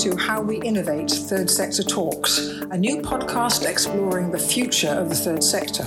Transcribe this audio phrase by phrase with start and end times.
[0.00, 2.38] to How We Innovate Third Sector Talks,
[2.70, 5.82] a new podcast exploring the future of the third sector.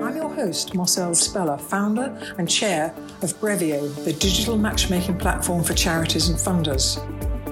[0.00, 5.74] I'm your host, Marcelle Speller, founder and chair of Brevio, the digital matchmaking platform for
[5.74, 6.98] charities and funders.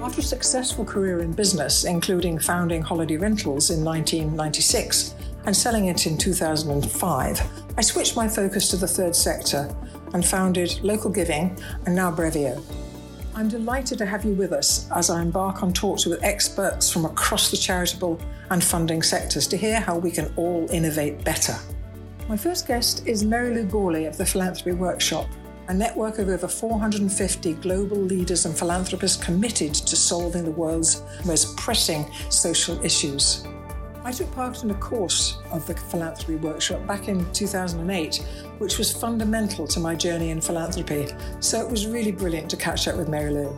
[0.00, 6.06] After a successful career in business, including founding Holiday Rentals in 1996 and selling it
[6.06, 7.42] in 2005,
[7.76, 9.74] I switched my focus to the third sector
[10.14, 12.62] and founded Local Giving and now Brevio.
[13.38, 17.04] I'm delighted to have you with us as I embark on talks with experts from
[17.04, 18.20] across the charitable
[18.50, 21.54] and funding sectors to hear how we can all innovate better.
[22.28, 25.28] My first guest is Mary Lou Gawley of the Philanthropy Workshop,
[25.68, 31.56] a network of over 450 global leaders and philanthropists committed to solving the world's most
[31.56, 33.46] pressing social issues.
[34.08, 38.16] I took part in a course of the philanthropy workshop back in 2008,
[38.56, 41.08] which was fundamental to my journey in philanthropy.
[41.40, 43.54] So it was really brilliant to catch up with Mary Lou.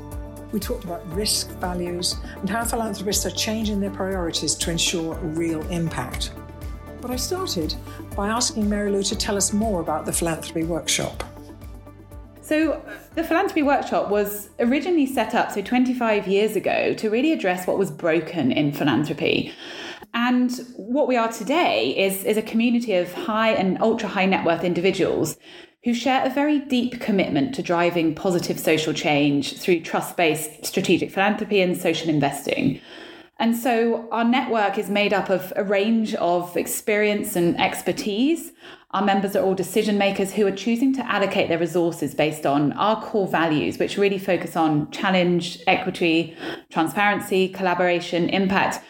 [0.51, 5.63] We talked about risk, values, and how philanthropists are changing their priorities to ensure real
[5.69, 6.33] impact.
[7.01, 7.77] But I started
[8.17, 11.23] by asking Mary Lou to tell us more about the philanthropy workshop.
[12.43, 12.83] So,
[13.15, 17.79] the Philanthropy Workshop was originally set up, so 25 years ago, to really address what
[17.79, 19.53] was broken in philanthropy.
[20.13, 24.45] And what we are today is, is a community of high and ultra high net
[24.45, 25.37] worth individuals
[25.85, 31.11] who share a very deep commitment to driving positive social change through trust based strategic
[31.11, 32.81] philanthropy and social investing.
[33.39, 38.53] And so our network is made up of a range of experience and expertise.
[38.91, 42.73] Our members are all decision makers who are choosing to allocate their resources based on
[42.75, 46.37] our core values, which really focus on challenge, equity,
[46.71, 48.85] transparency, collaboration, impact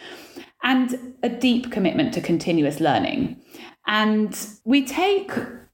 [0.63, 3.41] and a deep commitment to continuous learning.
[3.87, 5.31] And we take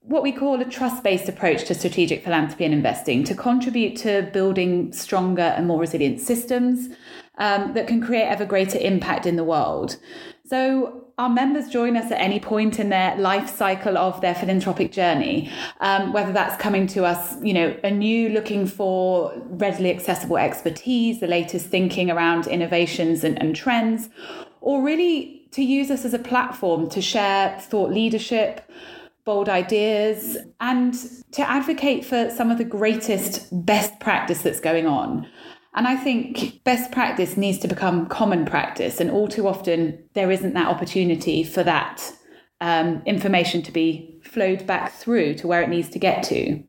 [0.08, 4.22] what we call a trust based approach to strategic philanthropy and investing to contribute to
[4.32, 6.88] building stronger and more resilient systems
[7.36, 9.96] um, that can create ever greater impact in the world.
[10.46, 14.92] So, our members join us at any point in their life cycle of their philanthropic
[14.92, 21.18] journey, um, whether that's coming to us, you know, anew looking for readily accessible expertise,
[21.18, 24.08] the latest thinking around innovations and, and trends,
[24.60, 28.68] or really to use us as a platform to share thought leadership,
[29.24, 30.94] bold ideas, and
[31.32, 35.26] to advocate for some of the greatest best practice that's going on.
[35.74, 39.00] And I think best practice needs to become common practice.
[39.00, 42.12] And all too often, there isn't that opportunity for that
[42.60, 46.62] um, information to be flowed back through to where it needs to get to.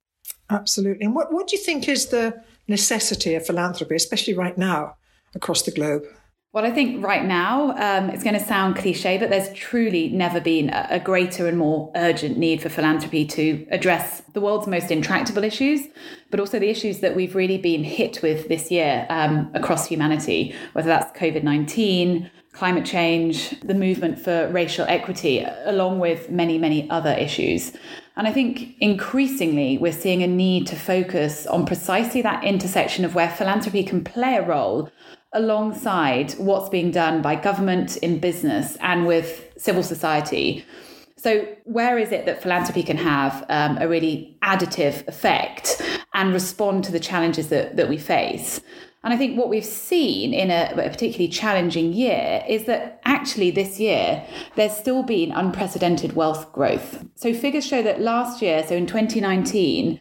[0.50, 1.06] Absolutely.
[1.06, 4.96] And what, what do you think is the necessity of philanthropy, especially right now
[5.34, 6.04] across the globe?
[6.52, 10.42] Well, I think right now um, it's going to sound cliche, but there's truly never
[10.42, 14.90] been a, a, greater and more urgent need for philanthropy to address the world's most
[14.90, 15.86] intractable issues,
[16.32, 20.56] but also the issues that we've really been hit with this year um, across humanity,
[20.74, 26.90] whether that's COVID 19, climate change, the movement for racial equity, along with many, many
[26.90, 27.74] other issues.
[28.18, 33.14] And I think increasingly we're seeing a need to focus on precisely that intersection of
[33.14, 34.92] where philanthropy can play a role
[35.34, 40.66] alongside what's being done by government in business and with civil society.
[41.18, 45.82] So, where is it that philanthropy can have um, a really additive effect
[46.14, 48.62] and respond to the challenges that, that we face?
[49.04, 53.50] And I think what we've seen in a, a, particularly challenging year is that actually
[53.52, 54.26] this year
[54.56, 57.06] there's still been unprecedented wealth growth.
[57.16, 60.00] So figures show that last year, so in 2019,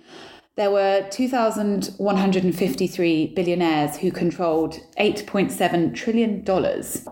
[0.58, 6.44] there were 2,153 billionaires who controlled $8.7 trillion.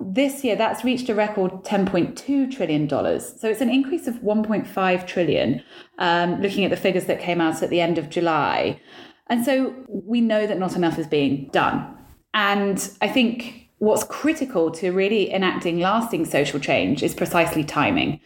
[0.00, 2.88] This year, that's reached a record $10.2 trillion.
[2.88, 5.62] So it's an increase of 1.5 trillion,
[6.00, 8.80] um, looking at the figures that came out at the end of July.
[9.28, 11.96] And so we know that not enough is being done.
[12.34, 18.18] And I think what's critical to really enacting lasting social change is precisely timing.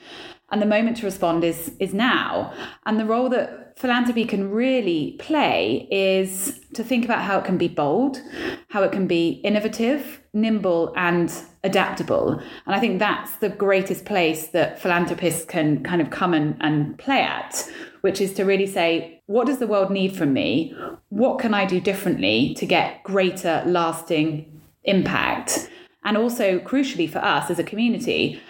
[0.50, 2.53] And the moment to respond is, is now.
[2.87, 7.56] And the role that philanthropy can really play is to think about how it can
[7.56, 8.20] be bold,
[8.69, 11.32] how it can be innovative, nimble, and
[11.64, 12.32] adaptable.
[12.67, 16.99] And I think that's the greatest place that philanthropists can kind of come and, and
[16.99, 17.70] play at,
[18.02, 20.75] which is to really say, what does the world need from me?
[21.08, 25.70] What can I do differently to get greater, lasting impact?
[26.05, 28.41] And also, crucially for us as a community,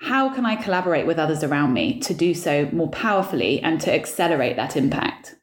[0.00, 3.92] how can I collaborate with others around me to do so more powerfully and to
[3.92, 5.36] accelerate that impact?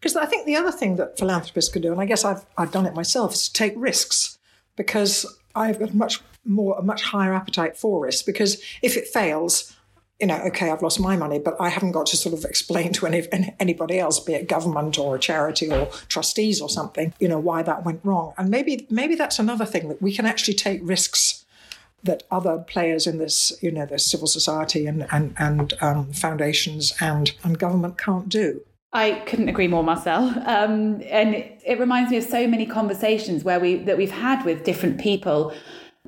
[0.00, 2.70] Because I think the other thing that philanthropists can do, and I guess I've, I've
[2.70, 4.38] done it myself, is to take risks
[4.76, 9.74] because I've got much more, a much higher appetite for risk because if it fails,
[10.20, 12.92] you know, okay, I've lost my money, but I haven't got to sort of explain
[12.94, 17.28] to any, anybody else, be it government or a charity or trustees or something, you
[17.28, 18.34] know, why that went wrong.
[18.38, 21.37] And maybe maybe that's another thing that we can actually take risks
[22.04, 26.94] that other players in this, you know, the civil society and and and um, foundations
[27.00, 28.60] and and government can't do.
[28.92, 30.28] I couldn't agree more, Marcelle.
[30.46, 34.44] Um, and it, it reminds me of so many conversations where we that we've had
[34.44, 35.52] with different people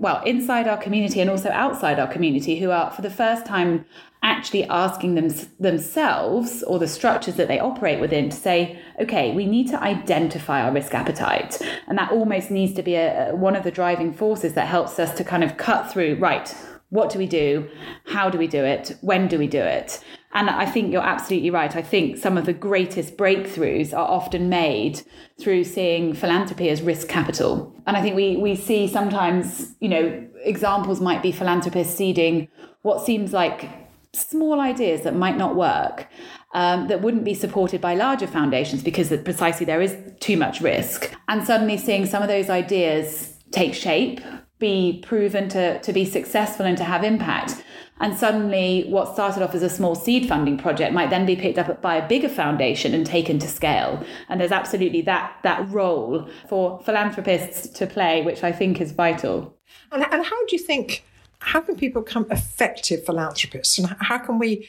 [0.01, 3.85] well, inside our community and also outside our community who are, for the first time,
[4.23, 9.47] actually asking them, themselves or the structures that they operate within to say, okay, we
[9.47, 11.61] need to identify our risk appetite.
[11.87, 15.15] And that almost needs to be a, one of the driving forces that helps us
[15.17, 16.55] to kind of cut through, right,
[16.89, 17.69] what do we do?
[18.07, 18.97] How do we do it?
[19.01, 20.03] When do we do it?
[20.33, 21.75] And I think you're absolutely right.
[21.75, 25.03] I think some of the greatest breakthroughs are often made
[25.41, 27.75] through seeing philanthropy as risk capital.
[27.87, 32.49] And I think we, we see sometimes, you know, examples might be philanthropists seeding
[32.83, 33.69] what seems like
[34.13, 36.07] small ideas that might not work,
[36.55, 41.13] um, that wouldn't be supported by larger foundations because precisely there is too much risk.
[41.29, 44.21] And suddenly seeing some of those ideas take shape,
[44.59, 47.65] be proven to, to be successful and to have impact.
[48.01, 51.59] And suddenly, what started off as a small seed funding project might then be picked
[51.59, 54.05] up by a bigger foundation and taken to scale.
[54.29, 59.55] And there's absolutely that, that role for philanthropists to play, which I think is vital.
[59.93, 61.05] And, and how do you think
[61.41, 64.69] how can people become effective philanthropists and how can we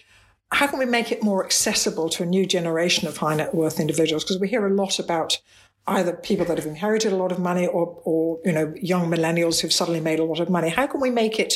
[0.54, 3.80] how can we make it more accessible to a new generation of high net worth
[3.80, 5.40] individuals because we hear a lot about
[5.88, 9.62] either people that have inherited a lot of money or or you know young millennials
[9.62, 11.56] who've suddenly made a lot of money how can we make it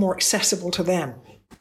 [0.00, 1.14] more accessible to them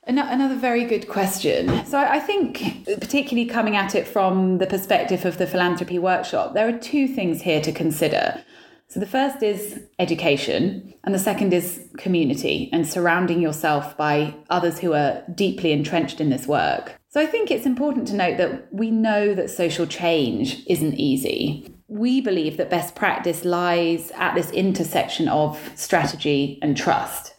[0.09, 1.85] Another very good question.
[1.85, 6.67] So, I think, particularly coming at it from the perspective of the philanthropy workshop, there
[6.67, 8.43] are two things here to consider.
[8.87, 14.79] So the first is education, and the second is community and surrounding yourself by others
[14.79, 16.99] who are deeply entrenched in this work.
[17.09, 21.71] So I think it's important to note that we know that social change isn't easy.
[21.87, 27.35] We believe that best practice lies at this intersection of strategy and trust.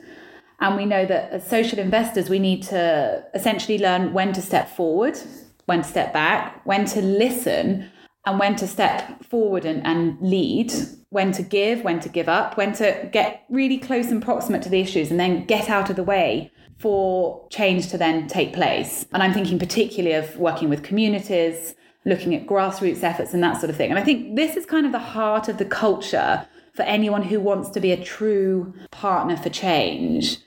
[0.60, 4.68] And we know that as social investors, we need to essentially learn when to step
[4.68, 5.18] forward,
[5.66, 7.90] when to step back, when to listen,
[8.26, 10.72] and when to step forward and, and lead
[11.10, 14.68] when to give, when to give up, when to get really close and proximate to
[14.68, 19.04] the issues and then get out of the way for change to then take place.
[19.12, 21.74] And I'm thinking particularly of working with communities,
[22.06, 23.90] looking at grassroots efforts and that sort of thing.
[23.90, 27.40] And I think this is kind of the heart of the culture for anyone who
[27.40, 30.38] wants to be a true partner for change.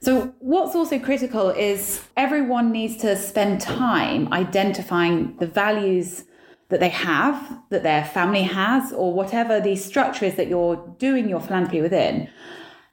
[0.00, 6.24] So, what's also critical is everyone needs to spend time identifying the values
[6.68, 11.28] that they have, that their family has, or whatever the structure is that you're doing
[11.28, 12.28] your philanthropy within,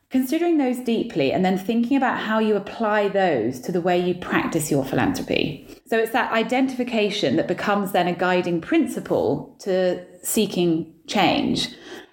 [0.09, 4.15] considering those deeply and then thinking about how you apply those to the way you
[4.15, 5.67] practice your philanthropy.
[5.87, 11.69] So it's that identification that becomes then a guiding principle to seeking change.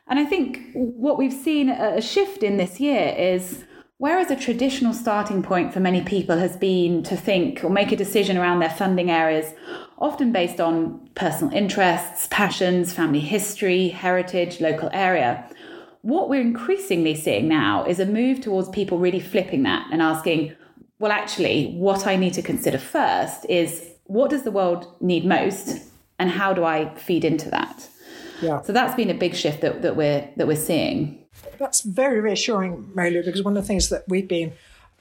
[0.09, 3.65] And I think what we've seen a shift in this year is
[4.03, 7.97] whereas a traditional starting point for many people has been to think or make a
[7.97, 9.55] decision around their funding areas
[9.97, 15.49] often based on personal interests, passions, family history, heritage, local area.
[16.01, 20.57] What we're increasingly seeing now is a move towards people really flipping that and asking,
[20.99, 25.81] well, actually, what I need to consider first is what does the world need most
[26.19, 27.89] and how do I feed into that?
[28.41, 28.63] Yeah.
[28.63, 31.22] So that's been a big shift that, that we're that we're seeing.
[31.63, 34.53] That's very reassuring, Mary Lou, because one of the things that we've been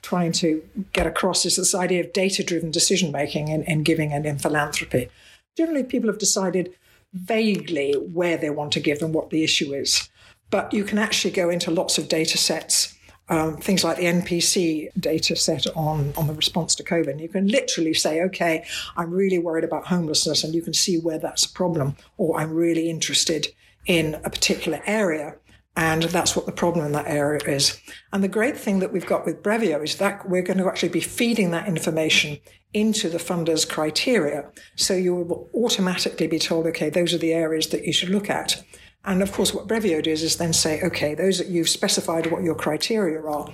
[0.04, 0.64] trying to
[0.94, 4.38] get across is this idea of data driven decision making in, in giving and in
[4.38, 5.10] philanthropy.
[5.58, 6.72] Generally, people have decided
[7.14, 10.08] vaguely where they want to give and what the issue is.
[10.52, 12.96] But you can actually go into lots of data sets,
[13.30, 17.20] um, things like the NPC data set on, on the response to COVID.
[17.20, 18.64] You can literally say, okay,
[18.96, 22.54] I'm really worried about homelessness, and you can see where that's a problem, or I'm
[22.54, 23.48] really interested
[23.88, 25.38] in a particular area.
[25.76, 27.80] And that's what the problem in that area is.
[28.12, 30.90] And the great thing that we've got with Brevio is that we're going to actually
[30.90, 32.40] be feeding that information
[32.74, 34.50] into the funder's criteria.
[34.76, 38.30] So you will automatically be told, okay, those are the areas that you should look
[38.30, 38.64] at.
[39.06, 42.44] And of course, what Brevio does is then say, okay, those that you've specified what
[42.44, 43.52] your criteria are.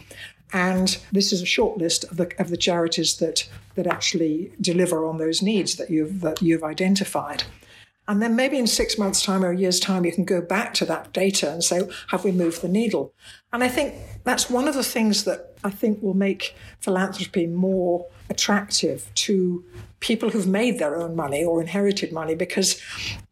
[0.53, 5.05] And this is a short list of the, of the charities that, that actually deliver
[5.05, 7.43] on those needs that you've, that you've identified.
[8.07, 10.73] And then maybe in six months' time or a year's time, you can go back
[10.75, 13.13] to that data and say, have we moved the needle?
[13.51, 18.05] And I think that's one of the things that I think will make philanthropy more
[18.29, 19.63] attractive to
[19.99, 22.81] people who've made their own money or inherited money because,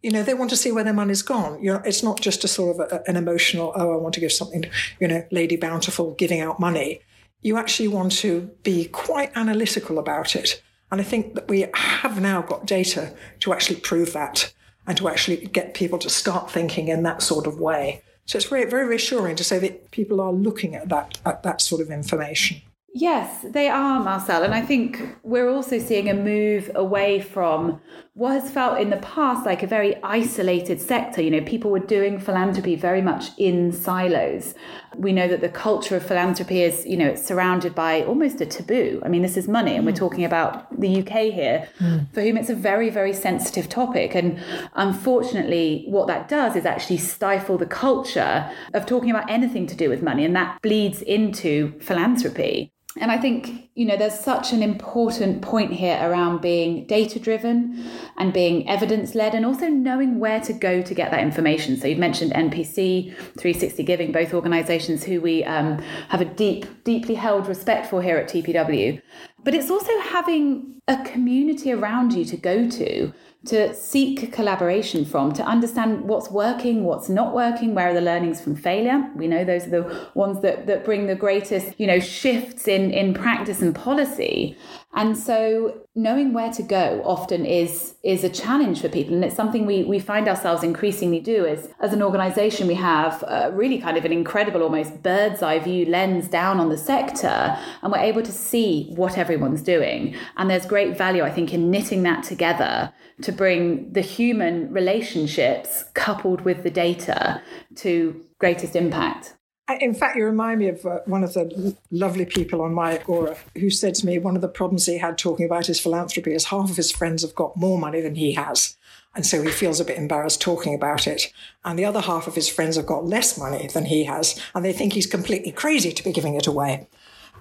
[0.01, 1.62] you know, they want to see where their money's gone.
[1.62, 4.20] You know, it's not just a sort of a, an emotional, oh, I want to
[4.20, 4.65] give something,
[5.00, 7.01] you know, Lady Bountiful giving out money
[7.46, 10.63] you actually want to be quite analytical about it.
[10.91, 14.51] And I think that we have now got data to actually prove that
[14.88, 18.01] and to actually get people to start thinking in that sort of way.
[18.25, 21.62] So it's very, very reassuring to say that people are looking at that, at that
[21.62, 22.62] sort of information.
[22.98, 24.44] Yes, they are, Marcelle.
[24.44, 27.82] And I think we're also seeing a move away from
[28.13, 31.22] what has felt in the past like a very isolated sector.
[31.22, 34.54] You know, people were doing philanthropy very much in silos.
[34.97, 38.45] We know that the culture of philanthropy is, you know, it's surrounded by almost a
[38.45, 39.01] taboo.
[39.03, 39.87] I mean, this is money, and mm.
[39.87, 42.11] we're talking about the UK here, mm.
[42.13, 44.15] for whom it's a very, very sensitive topic.
[44.15, 44.39] And
[44.73, 49.89] unfortunately, what that does is actually stifle the culture of talking about anything to do
[49.89, 52.71] with money, and that bleeds into philanthropy.
[52.97, 57.85] And I think, you know, there's such an important point here around being data driven
[58.17, 61.75] and being evidence led and also knowing where to go to get that information.
[61.75, 67.15] So you've mentioned NPC, 360 Giving, both organizations who we um, have a deep, deeply
[67.15, 69.01] held respect for here at TPW.
[69.43, 73.13] But it's also having a community around you to go to
[73.45, 78.41] to seek collaboration from, to understand what's working, what's not working, where are the learnings
[78.41, 79.09] from failure.
[79.15, 82.91] We know those are the ones that, that bring the greatest, you know, shifts in,
[82.91, 84.57] in practice and policy.
[84.95, 89.13] And so knowing where to go often is is a challenge for people.
[89.13, 93.23] And it's something we, we find ourselves increasingly do is as an organization, we have
[93.53, 97.91] really kind of an incredible, almost bird's eye view lens down on the sector, and
[97.91, 100.15] we're able to see what everyone's doing.
[100.37, 105.83] And there's great value, I think, in knitting that together to bring the human relationships
[105.93, 107.41] coupled with the data
[107.75, 109.33] to greatest impact.
[109.67, 113.36] In fact, you remind me of uh, one of the lovely people on my Agora
[113.55, 116.45] who said to me one of the problems he had talking about his philanthropy is
[116.45, 118.77] half of his friends have got more money than he has.
[119.15, 121.34] And so he feels a bit embarrassed talking about it.
[121.63, 124.39] And the other half of his friends have got less money than he has.
[124.53, 126.88] And they think he's completely crazy to be giving it away.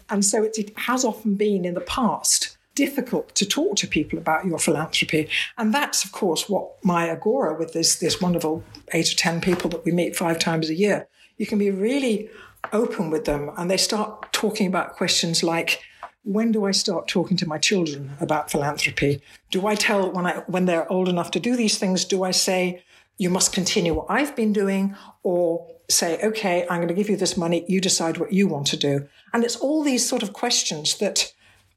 [0.08, 4.46] And so it, has often been in the past difficult to talk to people about
[4.46, 5.28] your philanthropy.
[5.58, 9.68] And that's, of course, what my Agora with this, this wonderful eight or 10 people
[9.70, 11.06] that we meet five times a year
[11.38, 12.28] you can be really
[12.72, 15.82] open with them and they start talking about questions like
[16.24, 19.20] when do I start talking to my children about philanthropy?
[19.50, 22.30] Do I tell when I when they're old enough to do these things, do I
[22.30, 22.82] say
[23.18, 27.16] you must continue what I've been doing or say okay, I'm going to give you
[27.16, 29.06] this money, you decide what you want to do.
[29.34, 31.33] And it's all these sort of questions that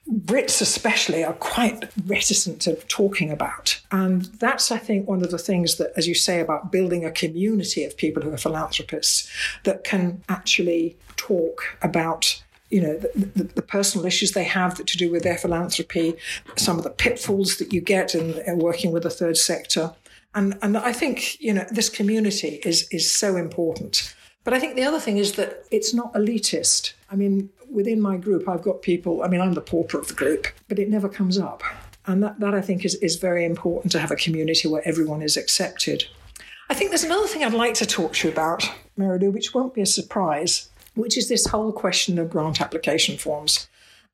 [0.09, 3.81] Brits, especially, are quite reticent to talking about.
[3.91, 7.11] And that's, I think, one of the things that, as you say, about building a
[7.11, 9.29] community of people who are philanthropists
[9.63, 14.87] that can actually talk about you know the, the, the, personal issues they have that
[14.87, 16.15] to do with their philanthropy,
[16.57, 19.93] some of the pitfalls that you get in, in, working with the third sector,
[20.35, 24.13] and and I think you know this community is is so important.
[24.47, 26.93] But I think the other thing is that it's not elitist.
[27.11, 30.13] I mean, within my group, I've got people, I mean, I'm the pauper of the
[30.13, 31.63] group, but it never comes up.
[32.05, 35.21] And that, that I think is, is very important to have a community where everyone
[35.21, 36.05] is accepted.
[36.69, 38.63] I think there's another thing I'd like to talk to you about,
[38.95, 43.17] Mary Lou, which won't be a surprise, which is this whole question of grant application
[43.17, 43.67] forms.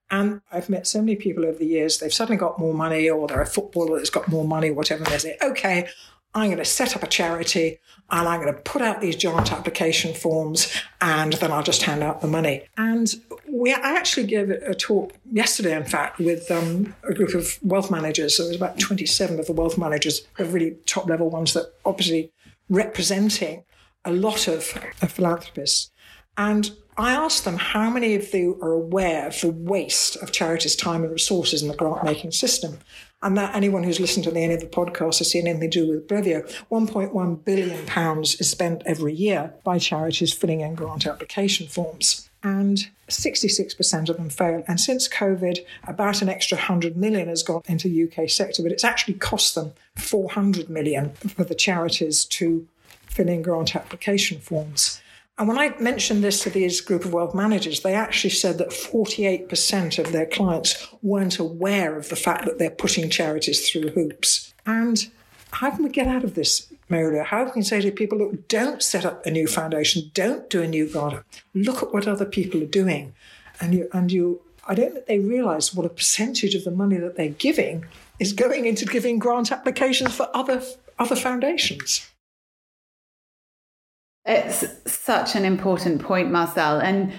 [0.10, 3.28] And I've met so many people over the years, they've suddenly got more money, or
[3.28, 5.90] they're a footballer that's got more money, whatever, and they say, okay,
[6.36, 9.52] I'm going to set up a charity and I'm going to put out these joint
[9.52, 12.64] application forms and then I'll just hand out the money.
[12.78, 13.14] And
[13.48, 17.92] we I actually gave a talk yesterday, in fact, with um, a group of wealth
[17.92, 18.38] managers.
[18.38, 21.74] So it was about 27 of the wealth managers, the really top level ones that
[21.86, 22.32] obviously
[22.70, 23.64] representing
[24.06, 25.92] a lot of, of philanthropists.
[26.38, 30.76] And I asked them how many of you are aware of the waste of charities'
[30.76, 32.80] time and resources in the grant making system.
[33.24, 35.86] And that anyone who's listened to the, any of the podcasts has seen anything to
[35.86, 41.08] do with Brevio, 1.1 billion pounds is spent every year by charities filling in grant
[41.08, 42.30] application forms.
[42.44, 44.64] And 66% of them fail.
[44.68, 48.74] And since COVID, about an extra 100 million has gone into the UK sector, but
[48.74, 52.68] it's actually cost them 400 million for the charities to
[53.08, 55.02] fill in grant application forms.
[55.38, 58.70] And when I mentioned this to these group of wealth managers, they actually said that
[58.70, 64.54] 48% of their clients weren't aware of the fact that they're putting charities through hoops.
[64.66, 65.10] And
[65.52, 67.24] how can we get out of this, Maria?
[67.24, 70.62] How can we say to people, look, don't set up a new foundation, don't do
[70.62, 71.24] a new garden,
[71.56, 73.14] look at what other people are doing.
[73.60, 76.98] And you and you I don't think they realise what a percentage of the money
[76.98, 77.86] that they're giving
[78.20, 80.64] is going into giving grant applications for other
[81.00, 82.08] other foundations.
[84.26, 86.80] It's such an important point, Marcelle.
[86.80, 87.14] And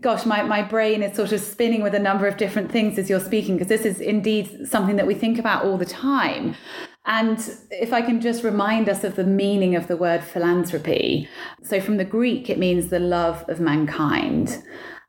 [0.00, 3.08] gosh, my, my brain is sort of spinning with a number of different things as
[3.08, 6.54] you're speaking, because this is indeed something that we think about all the time.
[7.04, 7.38] And
[7.70, 11.28] if I can just remind us of the meaning of the word philanthropy.
[11.62, 14.62] So, from the Greek, it means the love of mankind.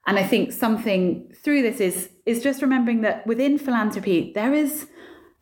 [0.08, 4.88] And I think something through this is is just remembering that within philanthropy there is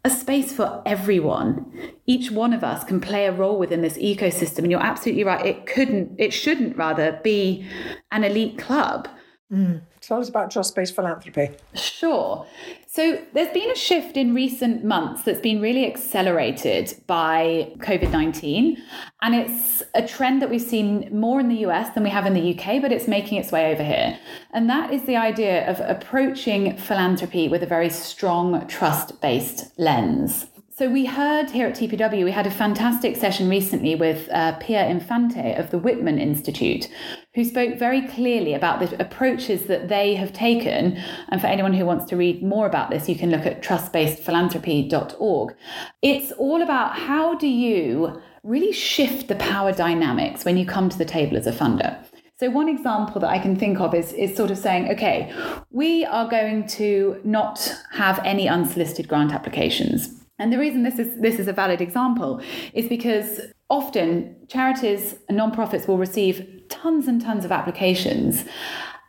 [0.03, 1.71] a space for everyone.
[2.07, 4.59] Each one of us can play a role within this ecosystem.
[4.59, 5.45] And you're absolutely right.
[5.45, 7.67] It couldn't, it shouldn't rather be
[8.11, 9.07] an elite club.
[9.51, 9.81] Mm.
[9.99, 11.51] Tell us about trust based philanthropy.
[11.73, 12.45] Sure.
[12.87, 18.81] So, there's been a shift in recent months that's been really accelerated by COVID 19.
[19.21, 22.33] And it's a trend that we've seen more in the US than we have in
[22.33, 24.17] the UK, but it's making its way over here.
[24.51, 30.47] And that is the idea of approaching philanthropy with a very strong trust based lens.
[30.81, 34.87] So we heard here at TPW, we had a fantastic session recently with uh, Pia
[34.87, 36.89] Infante of the Whitman Institute,
[37.35, 40.97] who spoke very clearly about the approaches that they have taken.
[41.29, 45.55] And for anyone who wants to read more about this, you can look at trustbasedphilanthropy.org.
[46.01, 50.97] It's all about how do you really shift the power dynamics when you come to
[50.97, 52.03] the table as a funder.
[52.39, 55.31] So one example that I can think of is, is sort of saying, okay,
[55.69, 61.19] we are going to not have any unsolicited grant applications and the reason this is
[61.21, 62.41] this is a valid example
[62.73, 68.43] is because often charities and nonprofits will receive tons and tons of applications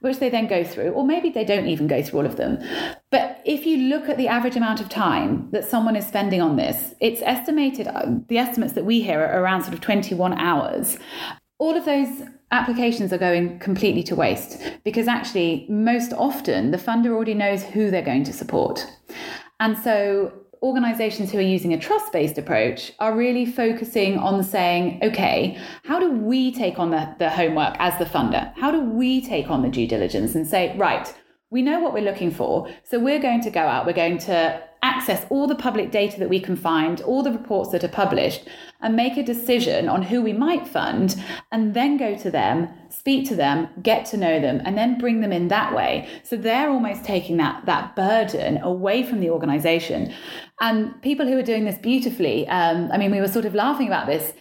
[0.02, 2.58] which they then go through, or maybe they don't even go through all of them.
[3.10, 6.56] But if you look at the average amount of time that someone is spending on
[6.56, 10.98] this, it's estimated, uh, the estimates that we hear are around sort of 21 hours.
[11.58, 17.12] All of those applications are going completely to waste because actually, most often, the funder
[17.12, 18.84] already knows who they're going to support.
[19.60, 20.32] And so
[20.62, 25.99] organizations who are using a trust based approach are really focusing on saying, okay, how
[25.99, 28.52] do we take on the, the homework as the funder?
[28.57, 31.12] How do we take on the due diligence and say, right,
[31.50, 32.69] we know what we're looking for.
[32.85, 36.28] So we're going to go out, we're going to access all the public data that
[36.28, 38.48] we can find, all the reports that are published,
[38.80, 41.22] and make a decision on who we might fund,
[41.52, 45.20] and then go to them, speak to them, get to know them, and then bring
[45.20, 46.08] them in that way.
[46.24, 50.12] So they're almost taking that, that burden away from the organization.
[50.60, 53.86] And people who are doing this beautifully, um, I mean, we were sort of laughing
[53.86, 54.32] about this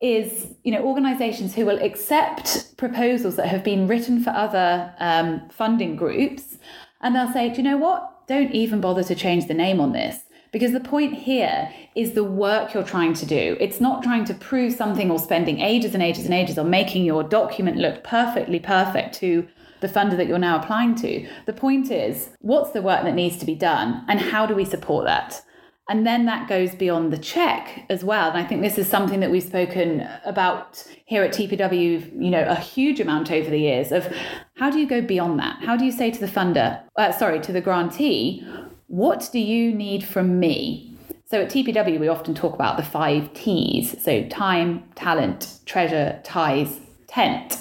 [0.00, 5.42] is you know organizations who will accept proposals that have been written for other um,
[5.50, 6.56] funding groups
[7.00, 9.92] and they'll say do you know what don't even bother to change the name on
[9.92, 10.20] this.
[10.52, 13.56] Because the point here is the work you're trying to do.
[13.58, 17.04] It's not trying to prove something or spending ages and ages and ages on making
[17.04, 19.48] your document look perfectly perfect to
[19.80, 21.28] the funder that you're now applying to.
[21.46, 24.64] The point is, what's the work that needs to be done and how do we
[24.64, 25.42] support that?
[25.88, 28.28] And then that goes beyond the check as well.
[28.28, 32.44] And I think this is something that we've spoken about here at TPW, you know,
[32.44, 34.14] a huge amount over the years of
[34.56, 35.62] how do you go beyond that?
[35.62, 38.46] How do you say to the funder, uh, sorry, to the grantee,
[38.88, 40.94] what do you need from me?
[41.24, 44.02] So at TPW, we often talk about the five T's.
[44.02, 47.58] So time, talent, treasure, ties, tent.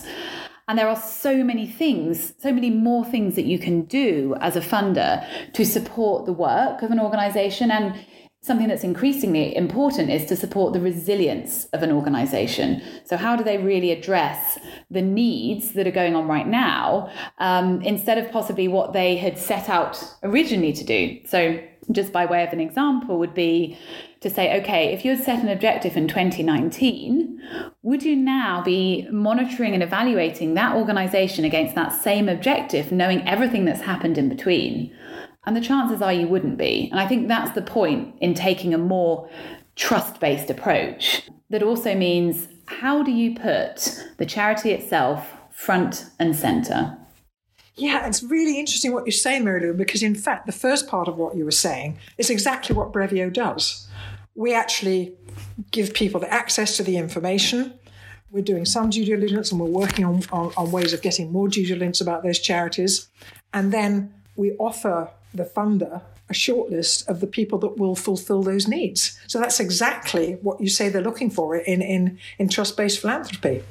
[0.67, 4.58] And there are so many things, so many more things that you can do as
[4.58, 7.71] a funder to support the work of an organization.
[7.71, 7.95] And
[8.41, 12.82] something that's increasingly important is to support the resilience of an organization.
[13.06, 14.60] So, how do they really address
[14.91, 19.38] the needs that are going on right now um, instead of possibly what they had
[19.38, 21.19] set out originally to do?
[21.25, 21.60] So,
[21.91, 23.77] just by way of an example, would be
[24.21, 27.41] to say, okay, if you had set an objective in 2019,
[27.84, 33.65] would you now be monitoring and evaluating that organization against that same objective, knowing everything
[33.65, 34.95] that's happened in between?
[35.45, 36.89] And the chances are you wouldn't be.
[36.91, 39.30] And I think that's the point in taking a more
[39.75, 41.30] trust based approach.
[41.49, 46.97] That also means how do you put the charity itself front and center?
[47.75, 51.17] Yeah, it's really interesting what you say, Lou, because in fact, the first part of
[51.17, 53.87] what you were saying is exactly what Brevio does.
[54.38, 55.15] We actually
[55.71, 57.73] give people the access to the information.
[58.32, 61.47] We're doing some due diligence and we're working on, on, on ways of getting more
[61.47, 63.10] due diligence about those charities.
[63.54, 68.67] And then we offer the funder a shortlist of the people that will fulfill those
[68.67, 69.17] needs.
[69.28, 73.63] So that's exactly what you say they're looking for in, in, in trust based philanthropy.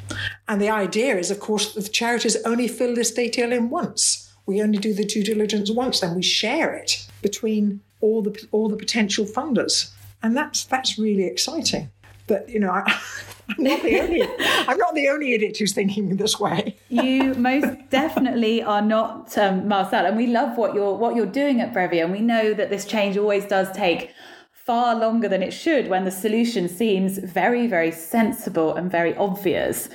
[0.48, 4.32] And the idea is, of course, the charities only fill this detail in once.
[4.46, 8.68] We only do the due diligence once, then we share it between all the all
[8.68, 9.90] the potential funders.
[10.22, 11.90] And that's that's really exciting.
[12.26, 12.82] But you know, I,
[13.48, 16.76] I'm not the only I'm not the only idiot who's thinking this way.
[16.88, 21.60] you most definitely are not, um, Marcelle, and we love what you're what you're doing
[21.60, 24.10] at Brevio, and we know that this change always does take
[24.52, 29.88] far longer than it should when the solution seems very, very sensible and very obvious.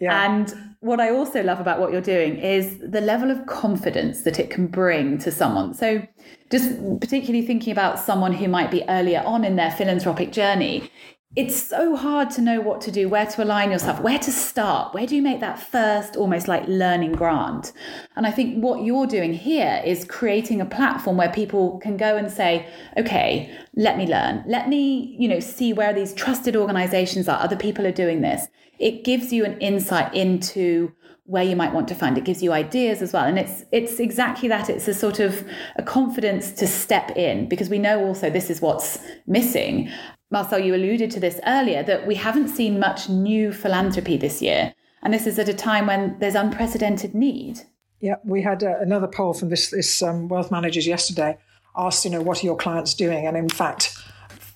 [0.00, 0.22] Yeah.
[0.22, 4.38] And what I also love about what you're doing is the level of confidence that
[4.38, 5.74] it can bring to someone.
[5.74, 6.06] So,
[6.50, 10.90] just particularly thinking about someone who might be earlier on in their philanthropic journey,
[11.36, 14.94] it's so hard to know what to do, where to align yourself, where to start,
[14.94, 17.72] where do you make that first almost like learning grant?
[18.16, 22.16] And I think what you're doing here is creating a platform where people can go
[22.16, 24.42] and say, okay, let me learn.
[24.46, 27.40] Let me, you know, see where these trusted organizations are.
[27.40, 28.48] Other people are doing this.
[28.78, 30.92] It gives you an insight into
[31.24, 32.16] where you might want to fund.
[32.16, 33.24] It gives you ideas as well.
[33.24, 34.70] And it's it's exactly that.
[34.70, 38.62] It's a sort of a confidence to step in because we know also this is
[38.62, 39.92] what's missing.
[40.30, 44.74] Marcelle, you alluded to this earlier that we haven't seen much new philanthropy this year.
[45.02, 47.60] And this is at a time when there's unprecedented need.
[48.00, 51.38] Yeah, we had uh, another poll from this, this um, wealth managers yesterday
[51.76, 53.26] asked, you know, what are your clients doing?
[53.26, 53.96] And in fact,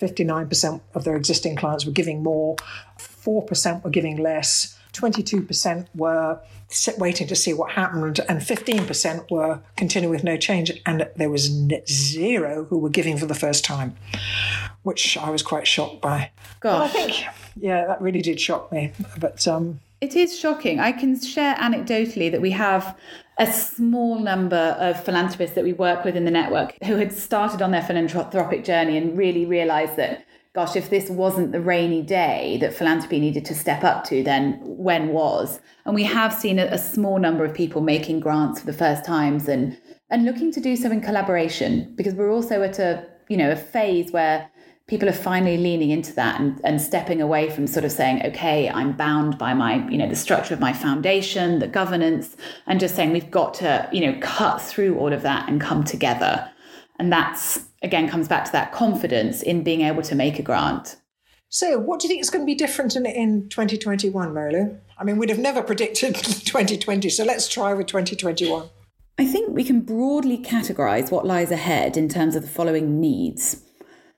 [0.00, 2.56] 59% of their existing clients were giving more,
[2.98, 6.40] 4% were giving less, 22% were
[6.98, 10.72] waiting to see what happened, and 15% were continuing with no change.
[10.87, 11.50] And there was
[11.88, 13.96] zero who were giving for the first time,
[14.83, 16.31] which I was quite shocked by.
[16.61, 16.90] Gosh.
[16.90, 17.24] I think,
[17.61, 18.92] yeah, that really did shock me.
[19.18, 20.81] But um, it is shocking.
[20.81, 22.98] I can share anecdotally that we have
[23.38, 27.62] a small number of philanthropists that we work with in the network who had started
[27.62, 32.58] on their philanthropic journey and really realized that gosh, if this wasn't the rainy day
[32.60, 35.60] that philanthropy needed to step up to, then when was?
[35.86, 39.04] And we have seen a, a small number of people making grants for the first
[39.04, 39.78] times and
[40.10, 43.56] and looking to do so in collaboration because we're also at a you know a
[43.56, 44.48] phase where
[44.86, 48.68] people are finally leaning into that and, and stepping away from sort of saying okay
[48.68, 52.36] i'm bound by my you know the structure of my foundation the governance
[52.66, 55.82] and just saying we've got to you know cut through all of that and come
[55.82, 56.46] together
[56.98, 60.97] and that's again comes back to that confidence in being able to make a grant.
[61.49, 64.81] So, what do you think is going to be different in, in 2021, Marilyn?
[64.97, 68.71] I mean, we'd have never predicted 2020, so let's try with 2021.
[69.18, 73.62] I think we can broadly categorize what lies ahead in terms of the following needs.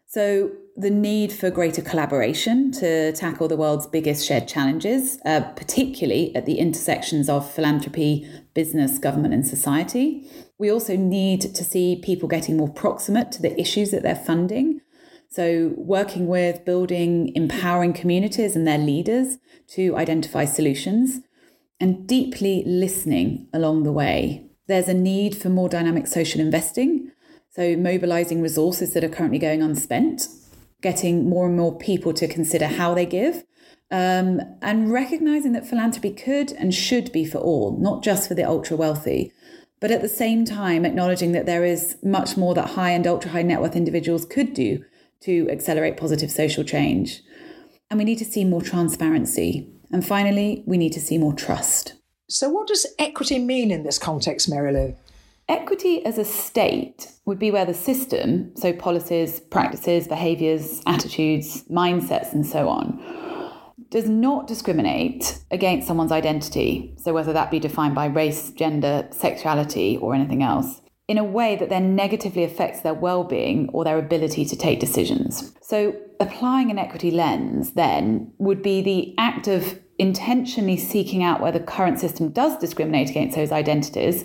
[0.06, 6.34] So, the need for greater collaboration to tackle the world's biggest shared challenges, uh, particularly
[6.36, 10.30] at the intersections of philanthropy, business, government, and society.
[10.58, 14.80] We also need to see people getting more proximate to the issues that they're funding.
[15.28, 19.38] So, working with building, empowering communities and their leaders
[19.68, 21.20] to identify solutions
[21.80, 24.46] and deeply listening along the way.
[24.68, 27.10] There's a need for more dynamic social investing.
[27.50, 30.28] So, mobilizing resources that are currently going unspent,
[30.82, 33.42] getting more and more people to consider how they give,
[33.90, 38.44] um, and recognizing that philanthropy could and should be for all, not just for the
[38.44, 39.32] ultra wealthy
[39.80, 43.30] but at the same time acknowledging that there is much more that high and ultra
[43.30, 44.84] high net worth individuals could do
[45.20, 47.22] to accelerate positive social change.
[47.90, 49.70] And we need to see more transparency.
[49.90, 51.94] And finally, we need to see more trust.
[52.28, 54.96] So, what does equity mean in this context, Mary Lou?
[55.48, 62.32] Equity as a state would be where the system, so policies, practices, behaviours, attitudes, mindsets,
[62.32, 62.98] and so on,
[63.90, 69.96] does not discriminate against someone's identity, so whether that be defined by race, gender, sexuality,
[69.96, 73.98] or anything else, in a way that then negatively affects their well being or their
[73.98, 75.52] ability to take decisions.
[75.62, 81.52] So, applying an equity lens then would be the act of intentionally seeking out where
[81.52, 84.24] the current system does discriminate against those identities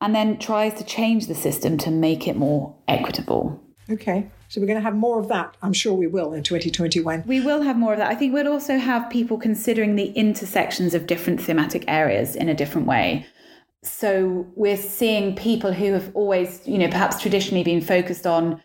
[0.00, 3.62] and then tries to change the system to make it more equitable.
[3.90, 4.28] Okay.
[4.48, 5.56] So we're going to have more of that.
[5.62, 7.24] I'm sure we will in 2021.
[7.26, 8.10] We will have more of that.
[8.10, 12.54] I think we'll also have people considering the intersections of different thematic areas in a
[12.54, 13.26] different way.
[13.82, 18.60] So we're seeing people who have always, you know, perhaps traditionally been focused on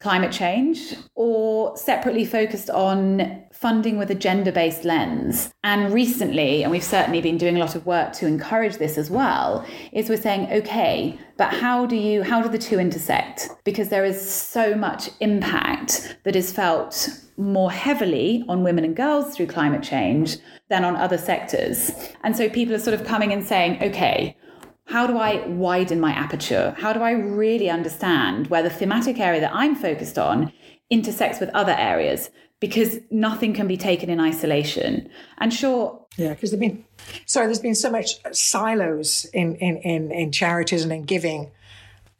[0.00, 5.52] climate change or separately focused on funding with a gender based lens.
[5.62, 9.10] And recently, and we've certainly been doing a lot of work to encourage this as
[9.10, 13.50] well, is we're saying, okay, but how do you, how do the two intersect?
[13.64, 19.36] Because there is so much impact that is felt more heavily on women and girls
[19.36, 20.38] through climate change
[20.70, 21.90] than on other sectors.
[22.24, 24.36] And so people are sort of coming and saying, okay,
[24.90, 26.74] how do I widen my aperture?
[26.76, 30.52] How do I really understand where the thematic area that I'm focused on
[30.90, 32.28] intersects with other areas?
[32.58, 35.08] Because nothing can be taken in isolation.
[35.38, 36.04] And sure.
[36.16, 36.84] Yeah, because there's been,
[37.24, 41.52] sorry, there's been so much silos in, in, in, in charities and in giving.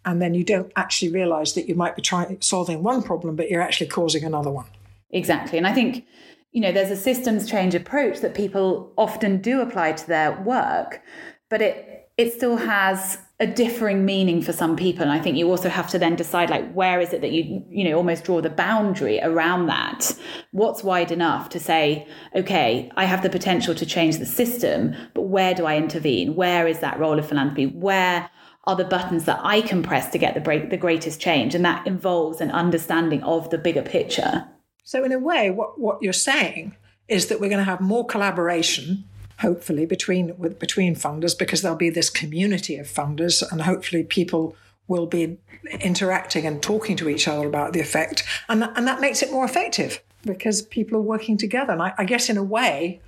[0.04, 3.50] And then you don't actually realize that you might be trying solving one problem, but
[3.50, 4.66] you're actually causing another one.
[5.11, 5.59] Exactly.
[5.59, 6.06] And I think,
[6.52, 11.02] you know, there's a systems change approach that people often do apply to their work,
[11.48, 11.89] but it
[12.20, 15.02] it still has a differing meaning for some people.
[15.02, 17.64] And i think you also have to then decide like where is it that you
[17.70, 20.14] you know almost draw the boundary around that?
[20.50, 22.06] What's wide enough to say
[22.37, 26.35] okay i have the potential to change the system but where do i intervene?
[26.35, 27.66] Where is that role of philanthropy?
[27.88, 28.28] Where
[28.64, 31.54] are the buttons that i can press to get the break the greatest change?
[31.54, 34.46] And that involves an understanding of the bigger picture.
[34.85, 36.76] So, in a way, what, what you're saying
[37.09, 39.04] is that we're going to have more collaboration,
[39.40, 44.57] hopefully, between with, between funders, because there'll be this community of funders, and hopefully people
[44.88, 45.38] will be
[45.81, 49.33] interacting and talking to each other about the effect, and that, and that makes it
[49.33, 51.72] more effective because people are working together.
[51.72, 53.00] And I, I guess, in a way,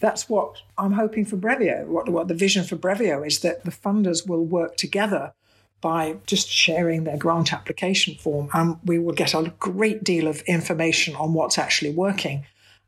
[0.00, 1.86] that's what I'm hoping for Brevio.
[1.86, 5.32] What, what the vision for Brevio is that the funders will work together
[5.80, 10.40] by just sharing their grant application form, and we will get a great deal of
[10.42, 12.46] information on what's actually working,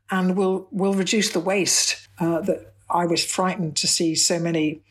[0.09, 4.81] and we'll we'll reduce the waste uh, that I was frightened to see so many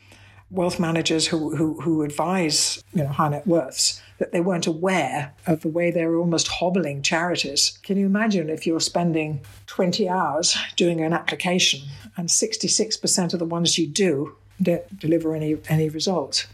[0.49, 5.33] wealth managers who, who who advise you know high net worths that they weren't aware
[5.45, 7.77] of the way they were almost hobbling charities.
[7.83, 11.81] Can you imagine if you're spending 20 hours doing an application
[12.15, 16.47] and 66% of the ones you do don't deliver any any results?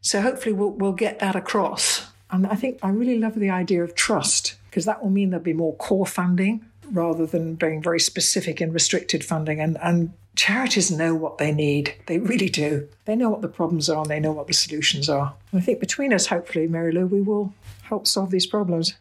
[0.00, 2.06] So hopefully we'll, we'll get that across.
[2.30, 5.42] And I think I really love the idea of trust because that will mean there'll
[5.42, 9.60] be more core funding rather than being very specific and restricted funding.
[9.60, 11.94] And, and charities know what they need.
[12.06, 12.88] They really do.
[13.04, 15.34] They know what the problems are and they know what the solutions are.
[15.50, 18.94] And I think between us, hopefully, Mary Lou, we will help solve these problems.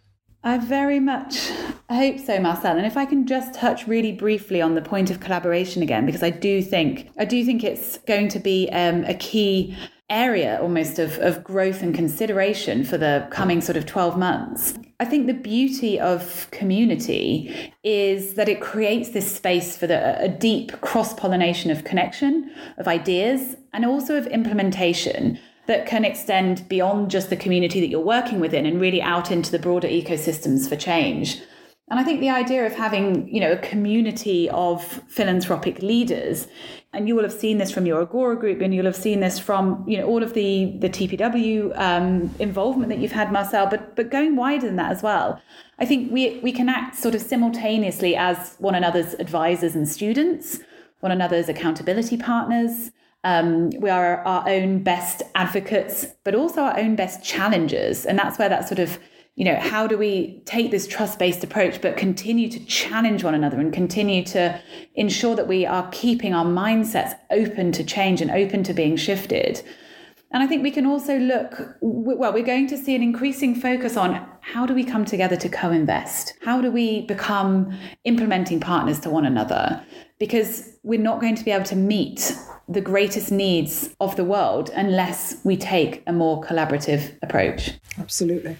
[0.43, 1.50] I very much
[1.89, 2.78] hope so, Marcelle.
[2.78, 6.23] And if I can just touch really briefly on the point of collaboration again, because
[6.23, 9.76] I do think I do think it's going to be um, a key
[10.10, 14.74] area almost of, of growth and consideration for the coming sort of 12 months.
[15.00, 20.30] I think the beauty of community is that it creates this space for the, a
[20.30, 27.12] deep cross pollination of connection, of ideas, and also of implementation that can extend beyond
[27.12, 30.78] just the community that you're working within and really out into the broader ecosystems for
[30.78, 31.41] change.
[31.89, 36.47] And I think the idea of having, you know, a community of philanthropic leaders,
[36.91, 39.39] and you will have seen this from your Agora group, and you'll have seen this
[39.39, 43.95] from, you know, all of the the TPW um, involvement that you've had, Marcelle, but
[43.95, 45.41] but going wider than that as well.
[45.80, 50.60] I think we we can act sort of simultaneously as one another's advisors and students,
[51.00, 52.91] one another's accountability partners.
[53.23, 58.38] Um, we are our own best advocates, but also our own best challengers, and that's
[58.38, 59.00] where that sort of
[59.38, 63.36] you know, how do we take this trust based approach, but continue to challenge one
[63.36, 64.60] another and continue to
[64.95, 69.62] ensure that we are keeping our mindsets open to change and open to being shifted?
[70.32, 73.95] And I think we can also look, well, we're going to see an increasing focus
[73.95, 76.34] on how do we come together to co invest?
[76.43, 79.86] How do we become implementing partners to one another?
[80.17, 82.36] Because we're not going to be able to meet
[82.67, 87.73] the greatest needs of the world unless we take a more collaborative approach.
[88.00, 88.58] Absolutely.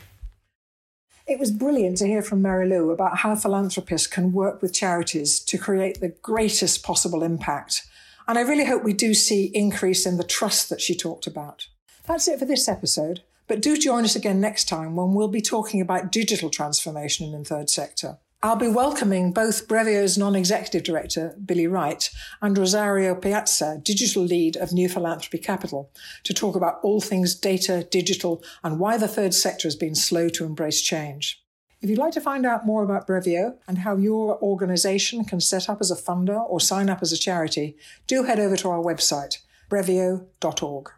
[1.27, 5.41] It was brilliant to hear from Mary Lou about how philanthropists can work with charities
[5.41, 7.85] to create the greatest possible impact.
[8.29, 11.67] And I really hope we do see increase in the trust that she talked about.
[12.05, 15.41] That's it for this episode, but do join us again next time when we'll be
[15.41, 18.19] talking about digital transformation in the third sector.
[18.43, 22.08] I'll be welcoming both Brevio's non-executive director, Billy Wright,
[22.39, 25.91] and Rosario Piazza, digital lead of New Philanthropy Capital,
[26.23, 30.30] to talk about all things data, digital, and why the third sector has been slow
[30.30, 31.43] to embrace change.
[31.82, 35.67] If you'd like to find out more about Brevio and how your organization can set
[35.67, 38.84] up as a funder or sign up as a charity, do head over to our
[38.84, 40.91] website, brevio.org.